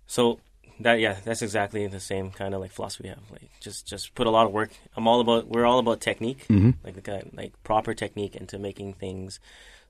[0.08, 0.40] so
[0.80, 3.30] that yeah, that's exactly the same kind of like philosophy we have.
[3.32, 4.72] Like just just put a lot of work.
[4.96, 6.46] I'm all about we're all about technique,
[6.84, 9.40] like the guy like proper technique into making things.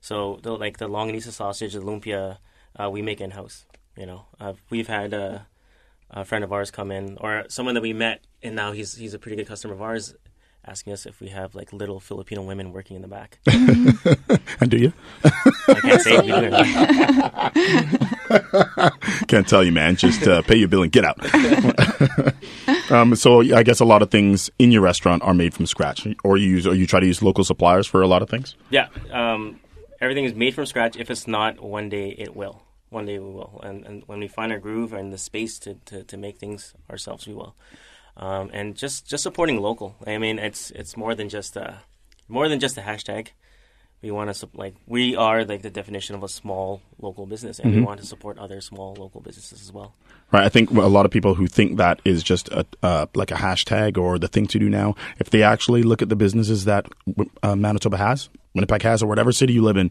[0.00, 2.38] So the, like the longanisa sausage, the lumpia,
[2.78, 3.66] uh, we make in house.
[3.96, 5.40] You know, uh, we've had uh,
[6.10, 9.14] a friend of ours come in or someone that we met, and now he's he's
[9.14, 10.14] a pretty good customer of ours.
[10.64, 13.40] Asking us if we have like little Filipino women working in the back.
[14.62, 14.92] And do you?
[15.24, 15.30] I
[15.80, 17.52] can't say if we do or not.
[19.26, 19.96] Can't tell you, man.
[19.96, 21.18] Just uh, pay your bill and get out.
[22.92, 26.06] um, so I guess a lot of things in your restaurant are made from scratch,
[26.22, 28.54] or you use, or you try to use local suppliers for a lot of things.
[28.70, 29.58] Yeah, um,
[30.00, 30.96] everything is made from scratch.
[30.96, 32.62] If it's not, one day it will.
[32.90, 33.60] One day we will.
[33.64, 36.72] And, and when we find our groove and the space to, to, to make things
[36.88, 37.56] ourselves, we will.
[38.16, 39.96] Um, and just, just supporting local.
[40.06, 41.78] I mean, it's it's more than just a
[42.28, 43.28] more than just a hashtag.
[44.02, 47.72] We want to like we are like the definition of a small local business, and
[47.74, 49.94] we want to support other small local businesses as well.
[50.32, 50.44] Right.
[50.44, 53.34] I think a lot of people who think that is just a, uh, like a
[53.34, 56.86] hashtag or the thing to do now, if they actually look at the businesses that
[57.42, 59.90] uh, Manitoba has, Winnipeg has, or whatever city you live in,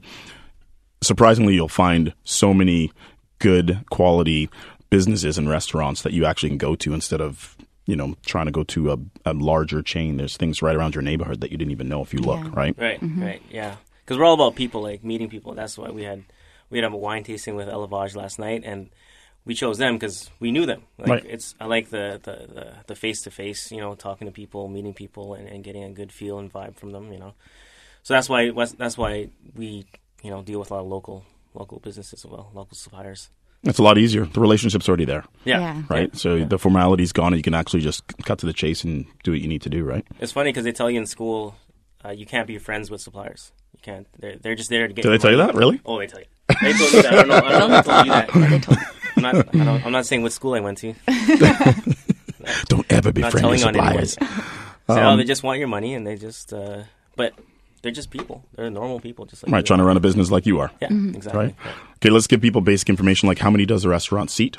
[1.01, 2.91] surprisingly, you'll find so many
[3.39, 4.49] good quality
[4.89, 7.55] businesses and restaurants that you actually can go to instead of
[7.91, 10.17] you know trying to go to a, a larger chain.
[10.17, 12.39] There's things right around your neighborhood that you didn't even know if you look.
[12.43, 12.51] Yeah.
[12.61, 12.75] Right.
[12.87, 13.23] Right, mm-hmm.
[13.29, 13.75] right, yeah.
[14.03, 15.53] Because we're all about people, like meeting people.
[15.53, 16.23] That's why we had
[16.69, 18.89] we had a wine tasting with Elevage last night, and
[19.43, 20.81] we chose them because we knew them.
[20.97, 21.25] Like Right.
[21.35, 24.67] it's I like the the the- the face to face, you know, talking to people,
[24.67, 27.11] meeting people, and, and getting a good feel and vibe from them.
[27.13, 27.33] You know,
[28.03, 29.85] so that's why that's why we
[30.23, 33.29] you know deal with a lot of local local businesses as well, local suppliers.
[33.63, 34.25] It's a lot easier.
[34.25, 35.23] The relationship's already there.
[35.45, 35.83] Yeah, Yeah.
[35.89, 36.15] Right.
[36.17, 39.31] So the formality's gone, and you can actually just cut to the chase and do
[39.31, 39.83] what you need to do.
[39.83, 40.05] Right.
[40.19, 41.55] It's funny because they tell you in school
[42.03, 43.51] uh, you can't be friends with suppliers.
[43.73, 44.07] You can't.
[44.19, 45.03] They're they're just there to get.
[45.03, 45.53] Did your they tell you that?
[45.55, 45.79] Really?
[45.85, 46.25] Oh, they tell you.
[46.61, 47.13] They told you that.
[47.13, 47.35] I don't know.
[47.35, 48.49] I don't know if they told you that.
[48.49, 48.85] They told me.
[49.17, 50.93] I'm not, I don't, I'm not saying what school I went to.
[52.67, 54.13] Don't ever be friends with telling on suppliers.
[54.13, 54.25] So,
[54.89, 56.53] Um, oh, they just want your money, and they just.
[56.53, 56.83] Uh,
[57.15, 57.33] but
[57.81, 58.45] they're just people.
[58.55, 59.59] They're normal people, just like Right.
[59.59, 59.63] you.
[59.65, 60.71] Trying to run a business like you are.
[60.81, 61.45] Yeah, exactly.
[61.45, 61.55] Right.
[61.65, 61.71] Yeah.
[61.97, 62.09] Okay.
[62.09, 64.57] Let's give people basic information like how many does the restaurant seat?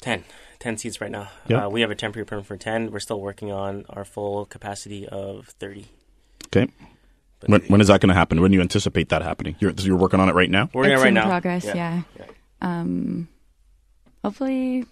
[0.00, 0.24] Ten.
[0.58, 1.28] 10 seats right now.
[1.48, 1.66] Yeah.
[1.66, 2.90] Uh, we have a temporary permit for 10.
[2.90, 5.86] We're still working on our full capacity of 30.
[6.46, 6.72] Okay.
[7.40, 8.40] But When, when is that going to happen?
[8.40, 9.56] When do you anticipate that happening?
[9.58, 10.70] You're, you're working on it right now?
[10.72, 11.26] we're working it's it right in now.
[11.26, 11.64] progress.
[11.66, 12.02] Yeah.
[12.18, 12.24] Yeah.
[12.62, 13.28] Um,
[14.24, 14.86] hopefully,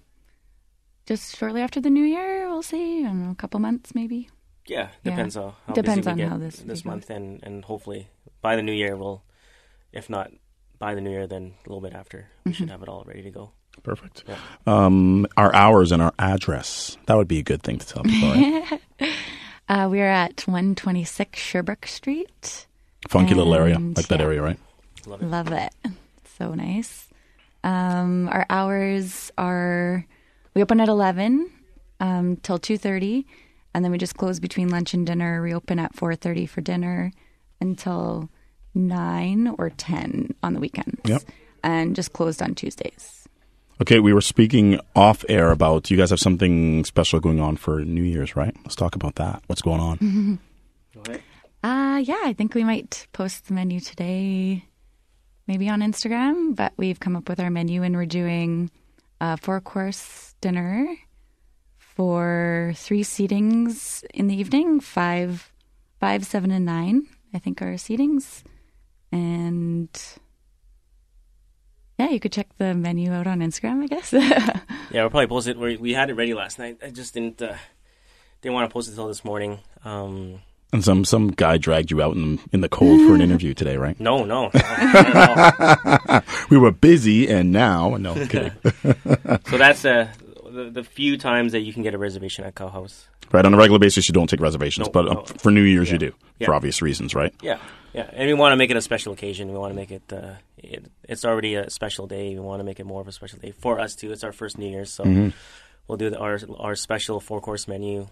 [1.06, 3.00] just shortly after the new year, we'll see.
[3.00, 4.28] I don't know, a couple months maybe.
[4.66, 5.10] Yeah, Yeah.
[5.10, 7.64] depends on how Depends busy on we get how this this week month, and and
[7.64, 8.08] hopefully
[8.40, 9.22] by the new year we'll,
[9.92, 10.30] if not
[10.78, 12.56] by the new year, then a little bit after we Mm-hmm.
[12.56, 13.50] should have it all ready to go.
[13.82, 14.24] Perfect.
[14.28, 14.36] Yeah.
[14.66, 16.96] Um, our hours and our address.
[17.06, 18.80] That would be a good thing to tell people, right?
[19.66, 22.66] Uh, we are at 126 Sherbrook Street.
[23.08, 23.76] Funky little area.
[23.76, 24.58] And, Like that area, right?
[25.06, 25.26] Love it.
[25.26, 25.72] Love it.
[26.38, 27.08] So nice.
[27.62, 30.04] Um, our hours are
[30.52, 31.50] we open at 11
[31.98, 33.24] um, till 2:30
[33.74, 35.42] and then we just close between lunch and dinner.
[35.42, 37.12] Reopen at 4:30 for dinner
[37.60, 38.30] until
[38.74, 41.00] 9 or 10 on the weekends.
[41.04, 41.22] Yep.
[41.62, 43.26] And just closed on Tuesdays.
[43.80, 47.84] Okay, we were speaking off air about you guys have something special going on for
[47.84, 48.54] New Year's, right?
[48.62, 49.42] Let's talk about that.
[49.46, 50.38] What's going on?
[50.96, 51.20] Okay.
[51.64, 54.66] Uh yeah, I think we might post the menu today
[55.46, 58.70] maybe on Instagram, but we've come up with our menu and we're doing
[59.18, 60.94] a four course dinner
[61.94, 65.50] for three seatings in the evening, five
[66.00, 68.42] five, seven and nine, I think are our seatings.
[69.12, 69.88] And
[71.98, 74.12] yeah, you could check the menu out on Instagram, I guess.
[74.90, 75.56] Yeah, we'll probably post it.
[75.58, 76.78] We, we had it ready last night.
[76.84, 77.56] I just didn't uh,
[78.42, 79.58] didn't want to post it until this morning.
[79.84, 80.40] Um,
[80.72, 83.76] And some some guy dragged you out in in the cold for an interview today,
[83.76, 83.98] right?
[83.98, 86.22] no, no, no, not at all.
[86.50, 88.52] We were busy, and now no I'm.
[89.48, 90.08] So that's uh,
[90.54, 93.08] the, the few times that you can get a reservation at Khao House.
[93.32, 95.22] right on a regular basis, you don't take reservations, No, but uh, no.
[95.24, 96.46] for New Year's you do Yeah.
[96.46, 97.34] for obvious reasons, right?
[97.42, 97.58] Yeah,
[97.92, 99.50] yeah, and we want to make it a special occasion.
[99.50, 100.86] We want to make it, uh, it.
[101.08, 102.34] It's already a special day.
[102.34, 104.12] We want to make it more of a special day for us too.
[104.12, 105.04] It's our first New Year's, so
[105.88, 108.06] we'll do the, our our special four course menu,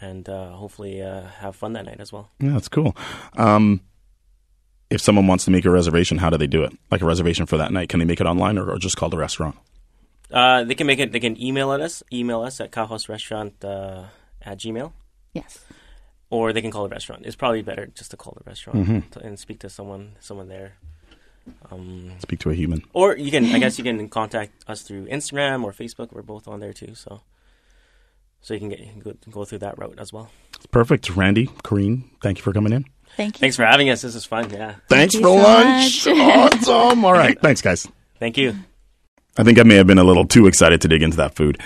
[0.00, 2.30] and uh, hopefully uh, have fun that night as well.
[2.40, 2.96] Yeah, that's cool.
[3.36, 3.80] Um,
[4.90, 6.72] if someone wants to make a reservation, how do they do it?
[6.90, 9.08] Like a reservation for that night, can they make it online or, or just call
[9.08, 9.56] the restaurant?
[10.32, 11.12] Uh, they can make it.
[11.12, 12.02] They can email at us.
[12.12, 14.04] Email us at khaohouserestaurant uh,
[14.40, 14.92] at gmail,
[15.34, 15.58] yes.
[16.30, 17.26] or they can call the restaurant.
[17.26, 20.74] It's probably better just to call the restaurant to, and speak to someone someone there.
[21.72, 22.82] Um, Speak to a human.
[22.92, 26.12] or you can, I guess, you can contact us through Instagram or Facebook.
[26.12, 27.20] We're both on there too, so
[28.40, 30.30] so you can get go, go through that route as well.
[30.70, 31.10] Perfect.
[31.16, 32.84] Randy, Korene, thank you for coming in.
[33.16, 33.40] Thank you.
[33.40, 34.02] Thanks for having us.
[34.02, 34.48] This is fun.
[34.50, 36.06] Yeah, Thanks you for so lunch.
[36.06, 36.62] much.
[36.64, 37.04] awesome.
[37.04, 37.38] All right.
[37.40, 37.86] Thanks, guys.
[38.18, 38.54] thank you.
[39.36, 41.58] I think I may have been a little too excited to dig into that food.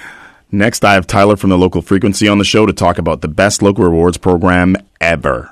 [0.53, 3.29] Next, I have Tyler from the local frequency on the show to talk about the
[3.29, 5.51] best local rewards program ever.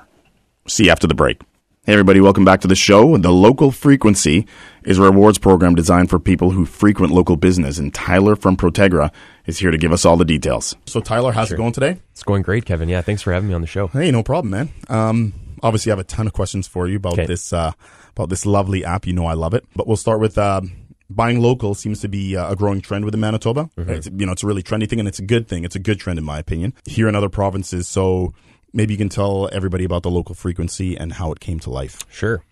[0.69, 1.41] See you after the break.
[1.85, 3.19] Hey, everybody, welcome back to the show.
[3.19, 4.47] The Local Frequency
[4.85, 9.13] is a rewards program designed for people who frequent local business, and Tyler from Protegra
[9.45, 10.75] is here to give us all the details.
[10.87, 11.99] So, Tyler, how's it going today?
[12.13, 12.89] It's going great, Kevin.
[12.89, 13.89] Yeah, thanks for having me on the show.
[13.89, 14.71] Hey, no problem, man.
[14.89, 17.27] Um, obviously, I have a ton of questions for you about Okay.
[17.27, 17.73] this uh,
[18.17, 19.07] about this lovely app.
[19.07, 19.67] You know, I love it.
[19.77, 20.63] But we'll start with uh,
[21.11, 21.75] buying local.
[21.75, 23.71] Seems to be uh, a growing trend within Manitoba.
[23.77, 25.65] It's, you know, it's a really trendy thing, and it's a good thing.
[25.65, 26.75] It's a good trend, in my opinion.
[26.87, 28.33] Here in other provinces, so
[28.73, 32.01] maybe you can tell everybody about the local frequency and how it came to life.
[32.11, 32.43] Sure.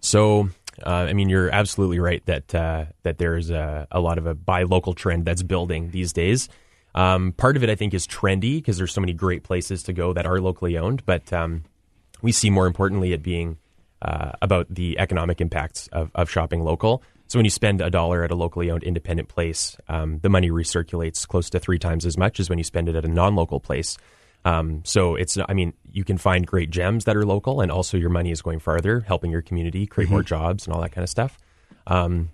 [0.00, 0.50] So,
[0.84, 4.34] uh, I mean, you're absolutely right that uh, that there's a, a lot of a
[4.34, 6.48] buy local trend that's building these days.
[6.94, 9.92] Um, part of it, I think, is trendy because there's so many great places to
[9.92, 11.04] go that are locally owned.
[11.04, 11.64] But um,
[12.22, 13.58] we see more importantly it being
[14.00, 17.02] uh, about the economic impacts of, of shopping local.
[17.28, 20.50] So when you spend a dollar at a locally owned independent place, um, the money
[20.50, 23.60] recirculates close to three times as much as when you spend it at a non-local
[23.60, 23.98] place.
[24.44, 27.96] Um, so it's, I mean, you can find great gems that are local, and also
[27.96, 31.02] your money is going farther, helping your community create more jobs and all that kind
[31.02, 31.36] of stuff.
[31.88, 32.30] Um,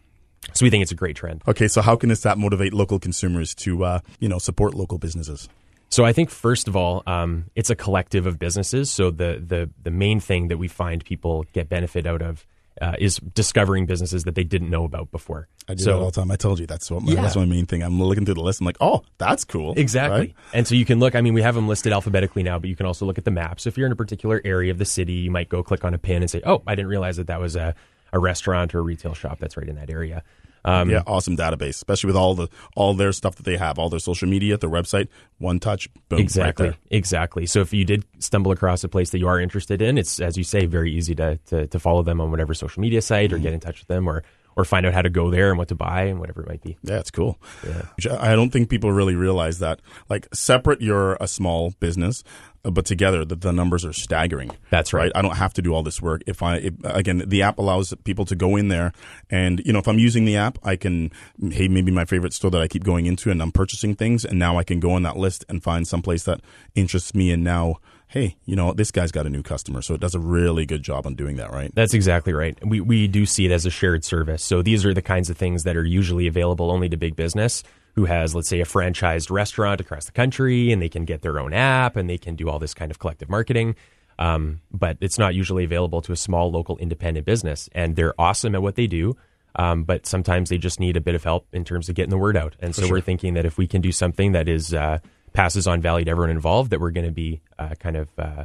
[0.53, 1.43] so we think it's a great trend.
[1.49, 4.99] Okay, so how can this app motivate local consumers to uh, you know support local
[4.99, 5.49] businesses?
[5.89, 8.91] So I think first of all, um, it's a collective of businesses.
[8.91, 12.45] So the the the main thing that we find people get benefit out of
[12.81, 15.49] uh, is discovering businesses that they didn't know about before.
[15.69, 16.31] I do so, that all the time.
[16.31, 17.23] I told you that's what my, Yeah.
[17.23, 17.83] that's my main thing.
[17.83, 18.61] I'm looking through the list.
[18.61, 19.75] I'm like, oh, that's cool.
[19.77, 20.19] Exactly.
[20.19, 20.35] Right?
[20.55, 22.77] And so you can look, I mean, we have them listed alphabetically now, but you
[22.77, 23.67] can also look at the maps.
[23.67, 25.99] If you're in a particular area of the city, you might go click on a
[25.99, 27.75] pin and say, oh, I didn't realize that that was a,
[28.13, 30.23] a restaurant or a retail shop that's right in that area.
[30.65, 33.89] Um, Yeah, awesome database, especially with all the all their stuff that they have, all
[33.89, 36.69] their social media, their website, one touch, boom, Exactly.
[36.69, 37.47] right exactly.
[37.47, 40.37] So if you did stumble across a place that you are interested in, it's as
[40.37, 43.37] you say, very easy to to, to follow them on whatever social media site or
[43.37, 43.43] Mm-hmm.
[43.45, 44.23] get in touch with them or
[44.55, 46.63] or find out how to go there and what to buy and whatever it might
[46.63, 46.77] be.
[46.83, 47.39] Yeah, it's cool.
[47.67, 48.19] Yeah.
[48.21, 49.81] I don't think people really realize that.
[50.11, 52.23] Like, separate, you're a small business,
[52.65, 54.51] Uh, but together, the, the numbers are staggering.
[54.71, 55.11] That's right.
[55.15, 56.23] I don't have to do all this work.
[56.27, 58.93] If I, if, again, the app allows people to go in there,
[59.31, 61.11] and you know, if I'm using the app, I can,
[61.51, 64.39] hey, maybe my favorite store that I keep going into, and I'm purchasing things, and
[64.39, 66.41] now I can go on that list and find someplace that
[66.75, 67.77] interests me, and now.
[68.09, 70.83] Hey, you know, this guy's got a new customer, so it does a really good
[70.83, 71.75] job on doing that, right?
[71.75, 72.59] That's exactly right.
[72.63, 74.45] We we do see it as a shared service.
[74.45, 77.63] So these are the kinds of things that are usually available only to big business
[77.95, 81.39] who has, let's say, a franchised restaurant across the country, and they can get their
[81.39, 83.75] own app and they can do all this kind of collective marketing.
[84.19, 88.55] Um, but it's not usually available to a small local independent business, and they're awesome
[88.55, 89.17] at what they do.
[89.55, 92.19] Um, but sometimes they just need a bit of help in terms of getting the
[92.19, 92.57] word out.
[92.61, 94.99] And so we're thinking that if we can do something that is uh,
[95.35, 98.45] passes on value to everyone involved, that we're going to be uh, kind of uh,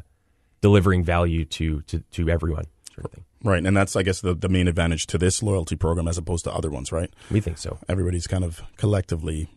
[0.59, 2.65] delivering value to, to to everyone,
[2.97, 3.25] sort of thing.
[3.43, 6.43] Right, and that's I guess the the main advantage to this loyalty program as opposed
[6.45, 7.13] to other ones, right?
[7.29, 7.77] We think so.
[7.87, 9.49] Everybody's kind of collectively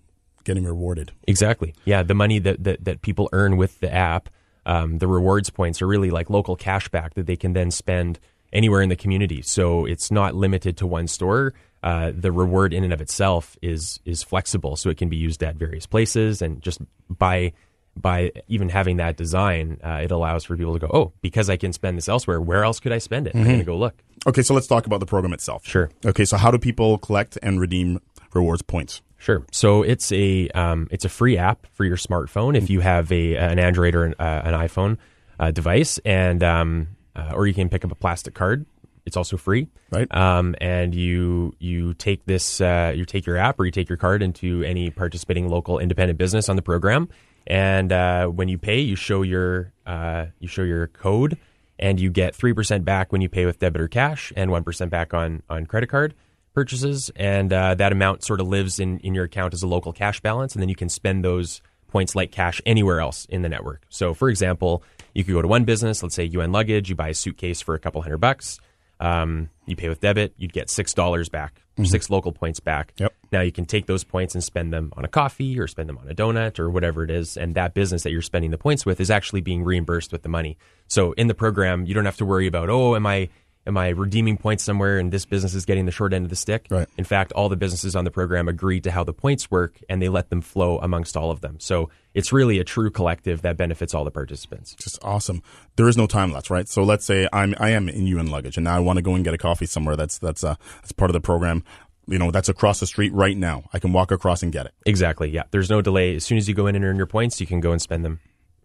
[0.45, 1.13] getting rewarded.
[1.27, 1.75] Exactly.
[1.85, 4.29] Yeah, the money that that, that people earn with the app,
[4.67, 8.19] um, the rewards points are really like local cash back that they can then spend
[8.53, 9.43] anywhere in the community.
[9.43, 11.55] So it's not limited to one store.
[11.83, 15.43] Uh, the reward in and of itself is is flexible, so it can be used
[15.43, 17.53] at various places, and just by
[18.01, 21.57] by even having that design, uh, it allows for people to go, oh, because I
[21.57, 23.35] can spend this elsewhere, where else could I spend it?
[23.35, 24.03] I'm going to go look.
[24.27, 25.67] Okay, so let's talk about the program itself.
[25.67, 25.91] Sure.
[26.05, 28.01] Okay, so how do people collect and redeem
[28.35, 29.03] rewards points?
[29.19, 29.45] Sure.
[29.53, 33.37] So it's a um, it's a free app for your smartphone if you have a
[33.37, 34.97] an Android or an, uh, an iPhone
[35.39, 38.65] uh, device, and um, uh, or you can pick up a plastic card.
[39.07, 40.15] It's also free, Right.
[40.15, 43.99] Um, and you you take this uh, you take your app or you take your
[43.99, 47.09] card into any participating local independent business on the program,
[47.51, 51.37] and uh, when you pay, you show your uh, you show your code,
[51.81, 54.63] and you get three percent back when you pay with debit or cash, and one
[54.63, 56.15] percent back on on credit card
[56.55, 59.93] purchases, and uh, that amount sort of lives in, in your account as a local
[59.93, 63.49] cash balance, and then you can spend those points like cash anywhere else in the
[63.49, 63.83] network.
[63.89, 67.09] So, for example, you could go to one business, let's say UN Luggage, you buy
[67.09, 68.61] a suitcase for a couple hundred bucks,
[69.01, 72.93] um, you pay with debit, you'd get six dollars back, six local points back.
[72.99, 73.15] Yep.
[73.33, 75.99] Now you can take those points and spend them on a coffee or spend them
[75.99, 78.85] on a donut or whatever it is, and that business that you're spending the points
[78.85, 80.59] with is actually being reimbursed with the money.
[80.87, 83.31] So in the program, you don't have to worry about oh, am I
[83.67, 86.37] am I redeeming points somewhere and this business is getting the short end of the
[86.37, 86.67] stick?
[86.71, 86.89] Right.
[86.97, 90.01] In fact, all the businesses on the program agree to how the points work and
[90.01, 91.61] they let them flow amongst all of them.
[91.61, 94.75] So it's really a true collective that benefits all the participants.
[94.75, 95.43] Just awesome.
[95.77, 96.69] There is no time lapse, right?
[96.69, 99.15] So let's say I'm I am in UN luggage and now I want to go
[99.15, 101.65] and get a coffee somewhere that's that's uh that's part of the program.
[102.07, 103.65] You know, that's across the street right now.
[103.73, 104.73] I can walk across and get it.
[104.85, 105.31] Exactly.
[105.31, 105.45] Yeah.
[105.53, 106.17] There's no delay.
[106.17, 108.05] As soon as you go in and earn your points, you can go and spend
[108.05, 108.19] them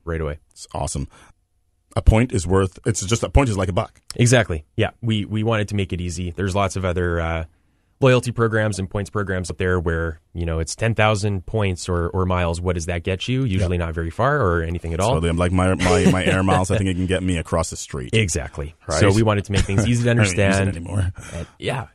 [0.03, 0.39] right away.
[0.51, 1.07] It's awesome.
[1.95, 4.01] A point is worth it's just a point is like a buck.
[4.15, 4.65] Exactly.
[4.75, 4.91] Yeah.
[5.01, 6.31] We we wanted to make it easy.
[6.31, 7.45] There's lots of other uh,
[8.01, 12.09] loyalty programs and points programs up there where you know it's ten thousand points or,
[12.09, 12.59] or miles.
[12.59, 13.45] What does that get you?
[13.45, 15.21] Usually not very far or anything at all.
[15.21, 17.69] So I'm like my, my my air miles, I think it can get me across
[17.69, 18.13] the street.
[18.13, 18.75] Exactly.
[18.87, 18.99] Right.
[18.99, 20.75] So we wanted to make things easy to I don't use it understand.
[20.75, 21.13] anymore.
[21.33, 21.87] And- yeah.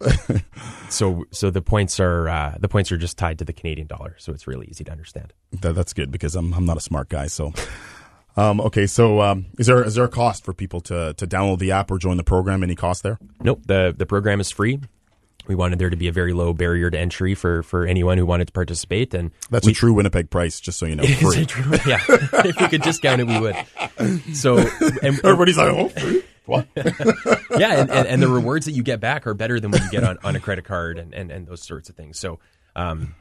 [0.88, 4.16] so so the points are uh, the points are just tied to the Canadian dollar,
[4.18, 5.32] so it's really easy to understand.
[5.60, 7.26] That, that's good because I'm I'm not a smart guy.
[7.26, 7.52] So,
[8.36, 8.86] um, okay.
[8.86, 11.90] So, um, is there is there a cost for people to to download the app
[11.90, 12.62] or join the program?
[12.62, 13.18] Any cost there?
[13.42, 13.62] Nope.
[13.66, 14.80] the The program is free.
[15.46, 18.26] We wanted there to be a very low barrier to entry for for anyone who
[18.26, 21.04] wanted to participate, and That's we, a true Winnipeg price, just so you know.
[21.06, 21.46] Free.
[21.46, 21.76] true?
[21.86, 22.00] yeah.
[22.08, 23.56] if we could discount it, we would.
[24.34, 26.22] So, and, Everybody's like, oh, free?
[26.46, 26.68] What?
[26.76, 29.90] yeah, and, and, and the rewards that you get back are better than what you
[29.90, 32.18] get on, on a credit card and, and, and those sorts of things.
[32.18, 32.38] So,
[32.74, 33.14] um,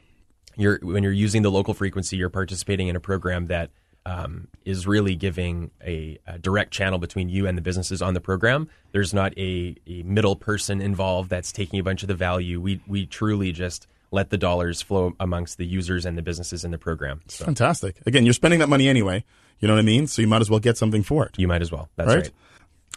[0.56, 3.70] you're when you're using the local frequency, you're participating in a program that
[4.06, 8.20] um, is really giving a, a direct channel between you and the businesses on the
[8.20, 8.68] program.
[8.92, 12.60] There's not a, a middle person involved that's taking a bunch of the value.
[12.60, 16.70] We we truly just let the dollars flow amongst the users and the businesses in
[16.70, 17.20] the program.
[17.28, 17.96] So Fantastic.
[18.06, 19.24] Again, you're spending that money anyway.
[19.60, 20.06] You know what I mean?
[20.06, 21.34] So you might as well get something for it.
[21.36, 21.88] you might as well.
[21.96, 22.16] That's right?
[22.22, 22.30] right.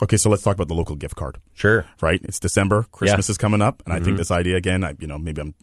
[0.02, 1.40] Okay, so let's talk about the local gift card.
[1.54, 1.86] Sure.
[2.02, 2.20] Right?
[2.24, 2.88] It's December.
[2.92, 4.84] Christmas is coming up, and I think this idea again.
[4.84, 5.54] I, you know, maybe I'm,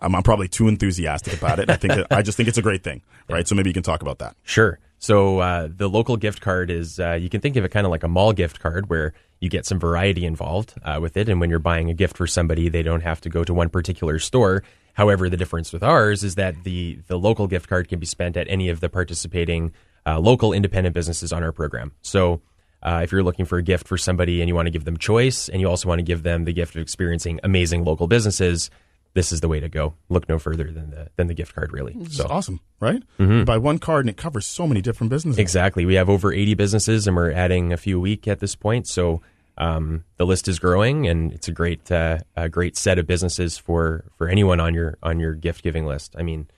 [0.00, 1.70] I'm, I'm probably too enthusiastic about it.
[1.70, 3.46] I think that, I just think it's a great thing, right?
[3.46, 4.36] So maybe you can talk about that.
[4.42, 4.78] Sure.
[4.98, 7.90] So uh, the local gift card is uh, you can think of it kind of
[7.90, 11.40] like a mall gift card where you get some variety involved uh, with it, and
[11.40, 14.18] when you're buying a gift for somebody, they don't have to go to one particular
[14.18, 14.62] store.
[14.92, 18.36] However, the difference with ours is that the the local gift card can be spent
[18.36, 19.72] at any of the participating
[20.06, 21.92] uh, local independent businesses on our program.
[22.02, 22.42] So.
[22.82, 24.96] Uh, if you're looking for a gift for somebody and you want to give them
[24.96, 28.70] choice and you also want to give them the gift of experiencing amazing local businesses,
[29.14, 29.94] this is the way to go.
[30.08, 31.96] Look no further than the than the gift card, really.
[32.00, 33.02] It's awesome, right?
[33.18, 35.38] You buy one card and it covers so many different businesses.
[35.38, 35.84] Exactly.
[35.84, 38.86] We have over 80 businesses and we're adding a few a week at this point.
[38.86, 39.20] So
[39.58, 43.58] um, the list is growing and it's a great uh, a great set of businesses
[43.58, 46.14] for, for anyone on your on your gift giving list.
[46.16, 46.48] I mean,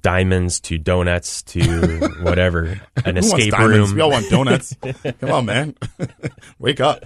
[0.00, 3.94] diamonds to donuts to whatever, an escape room.
[3.94, 4.74] We all want donuts.
[5.20, 5.74] Come on, man.
[6.58, 7.04] Wake up.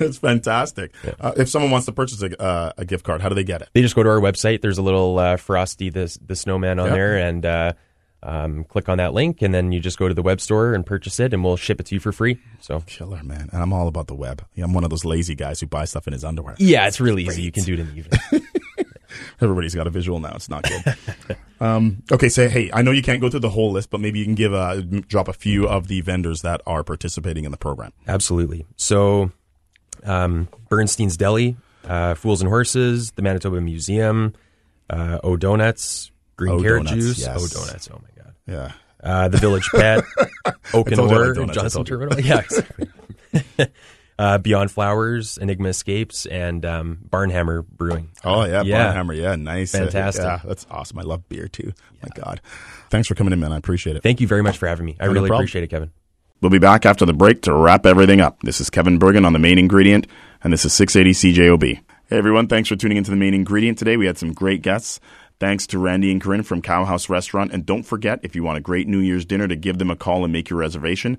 [0.00, 0.92] it's fantastic.
[1.20, 3.62] Uh, if someone wants to purchase a, uh, a gift card, how do they get
[3.62, 3.68] it?
[3.72, 4.62] They just go to our website.
[4.62, 7.72] There's a little uh, Frosty the the snowman on there, and uh,
[8.22, 10.84] um, click on that link, and then you just go to the web store and
[10.84, 12.38] purchase it, and we'll ship it to you for free.
[12.60, 13.48] So Killer, man.
[13.52, 14.44] And I'm all about the web.
[14.54, 16.56] Yeah, I'm one of those lazy guys who buy stuff in his underwear.
[16.58, 17.42] yeah, it's really easy.
[17.42, 18.48] You can do it in the evening.
[19.40, 20.32] Everybody's got a visual now.
[20.34, 21.36] It's not good.
[21.60, 24.18] um, okay, so hey, I know you can't go through the whole list, but maybe
[24.18, 27.56] you can give a drop a few of the vendors that are participating in the
[27.56, 27.92] program.
[28.06, 28.66] Absolutely.
[28.76, 29.32] So,
[30.04, 34.34] um, Bernstein's Deli, uh, Fools and Horses, the Manitoba Museum,
[34.90, 37.36] uh, O Donuts, Green O Carrot Donuts, Juice, yes.
[37.36, 37.88] O Donuts.
[37.92, 38.34] Oh my god.
[38.46, 38.72] Yeah.
[39.02, 40.04] Uh, the Village Pet,
[40.74, 41.84] Oak and Ore, Johnston.
[41.84, 42.18] Terminal.
[42.20, 42.88] Yeah, exactly.
[44.18, 48.10] uh, Beyond Flowers, Enigma Escapes, and um, Barnhammer Brewing.
[48.24, 48.92] Oh yeah, Yeah.
[48.94, 49.16] Barnhammer.
[49.16, 49.74] Yeah, nice.
[49.74, 50.24] Uh, Fantastic.
[50.24, 50.98] yeah, that's awesome.
[50.98, 51.72] I love beer too.
[52.02, 52.40] My God.
[52.90, 53.52] Thanks for coming in, man.
[53.52, 54.02] I appreciate it.
[54.02, 54.96] Thank you very much for having me.
[54.98, 55.42] I no really problem.
[55.44, 55.90] appreciate it, Kevin.
[56.40, 58.40] We'll be back after the break to wrap everything up.
[58.42, 60.06] This is Kevin Burgin on the main ingredient,
[60.42, 61.80] and this is 680 CJOB.
[62.10, 63.96] Hey everyone, thanks for tuning into the main ingredient today.
[63.96, 65.00] We had some great guests.
[65.40, 67.52] Thanks to Randy and Korene from Khao House Restaurant.
[67.52, 69.94] And don't forget, if you want a great New Year's dinner, to give them a
[69.96, 71.18] call and make your reservation.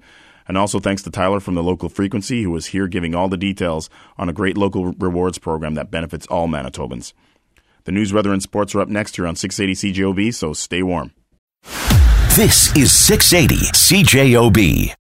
[0.50, 3.38] And also thanks to Tyler from the local frequency, who is here giving all the
[3.38, 7.14] details on a great local rewards program that benefits all Manitobans.
[7.84, 11.12] The news, weather, and sports are up next here on 680 CJOB, so stay warm.
[12.36, 15.00] This is 680 CJOB.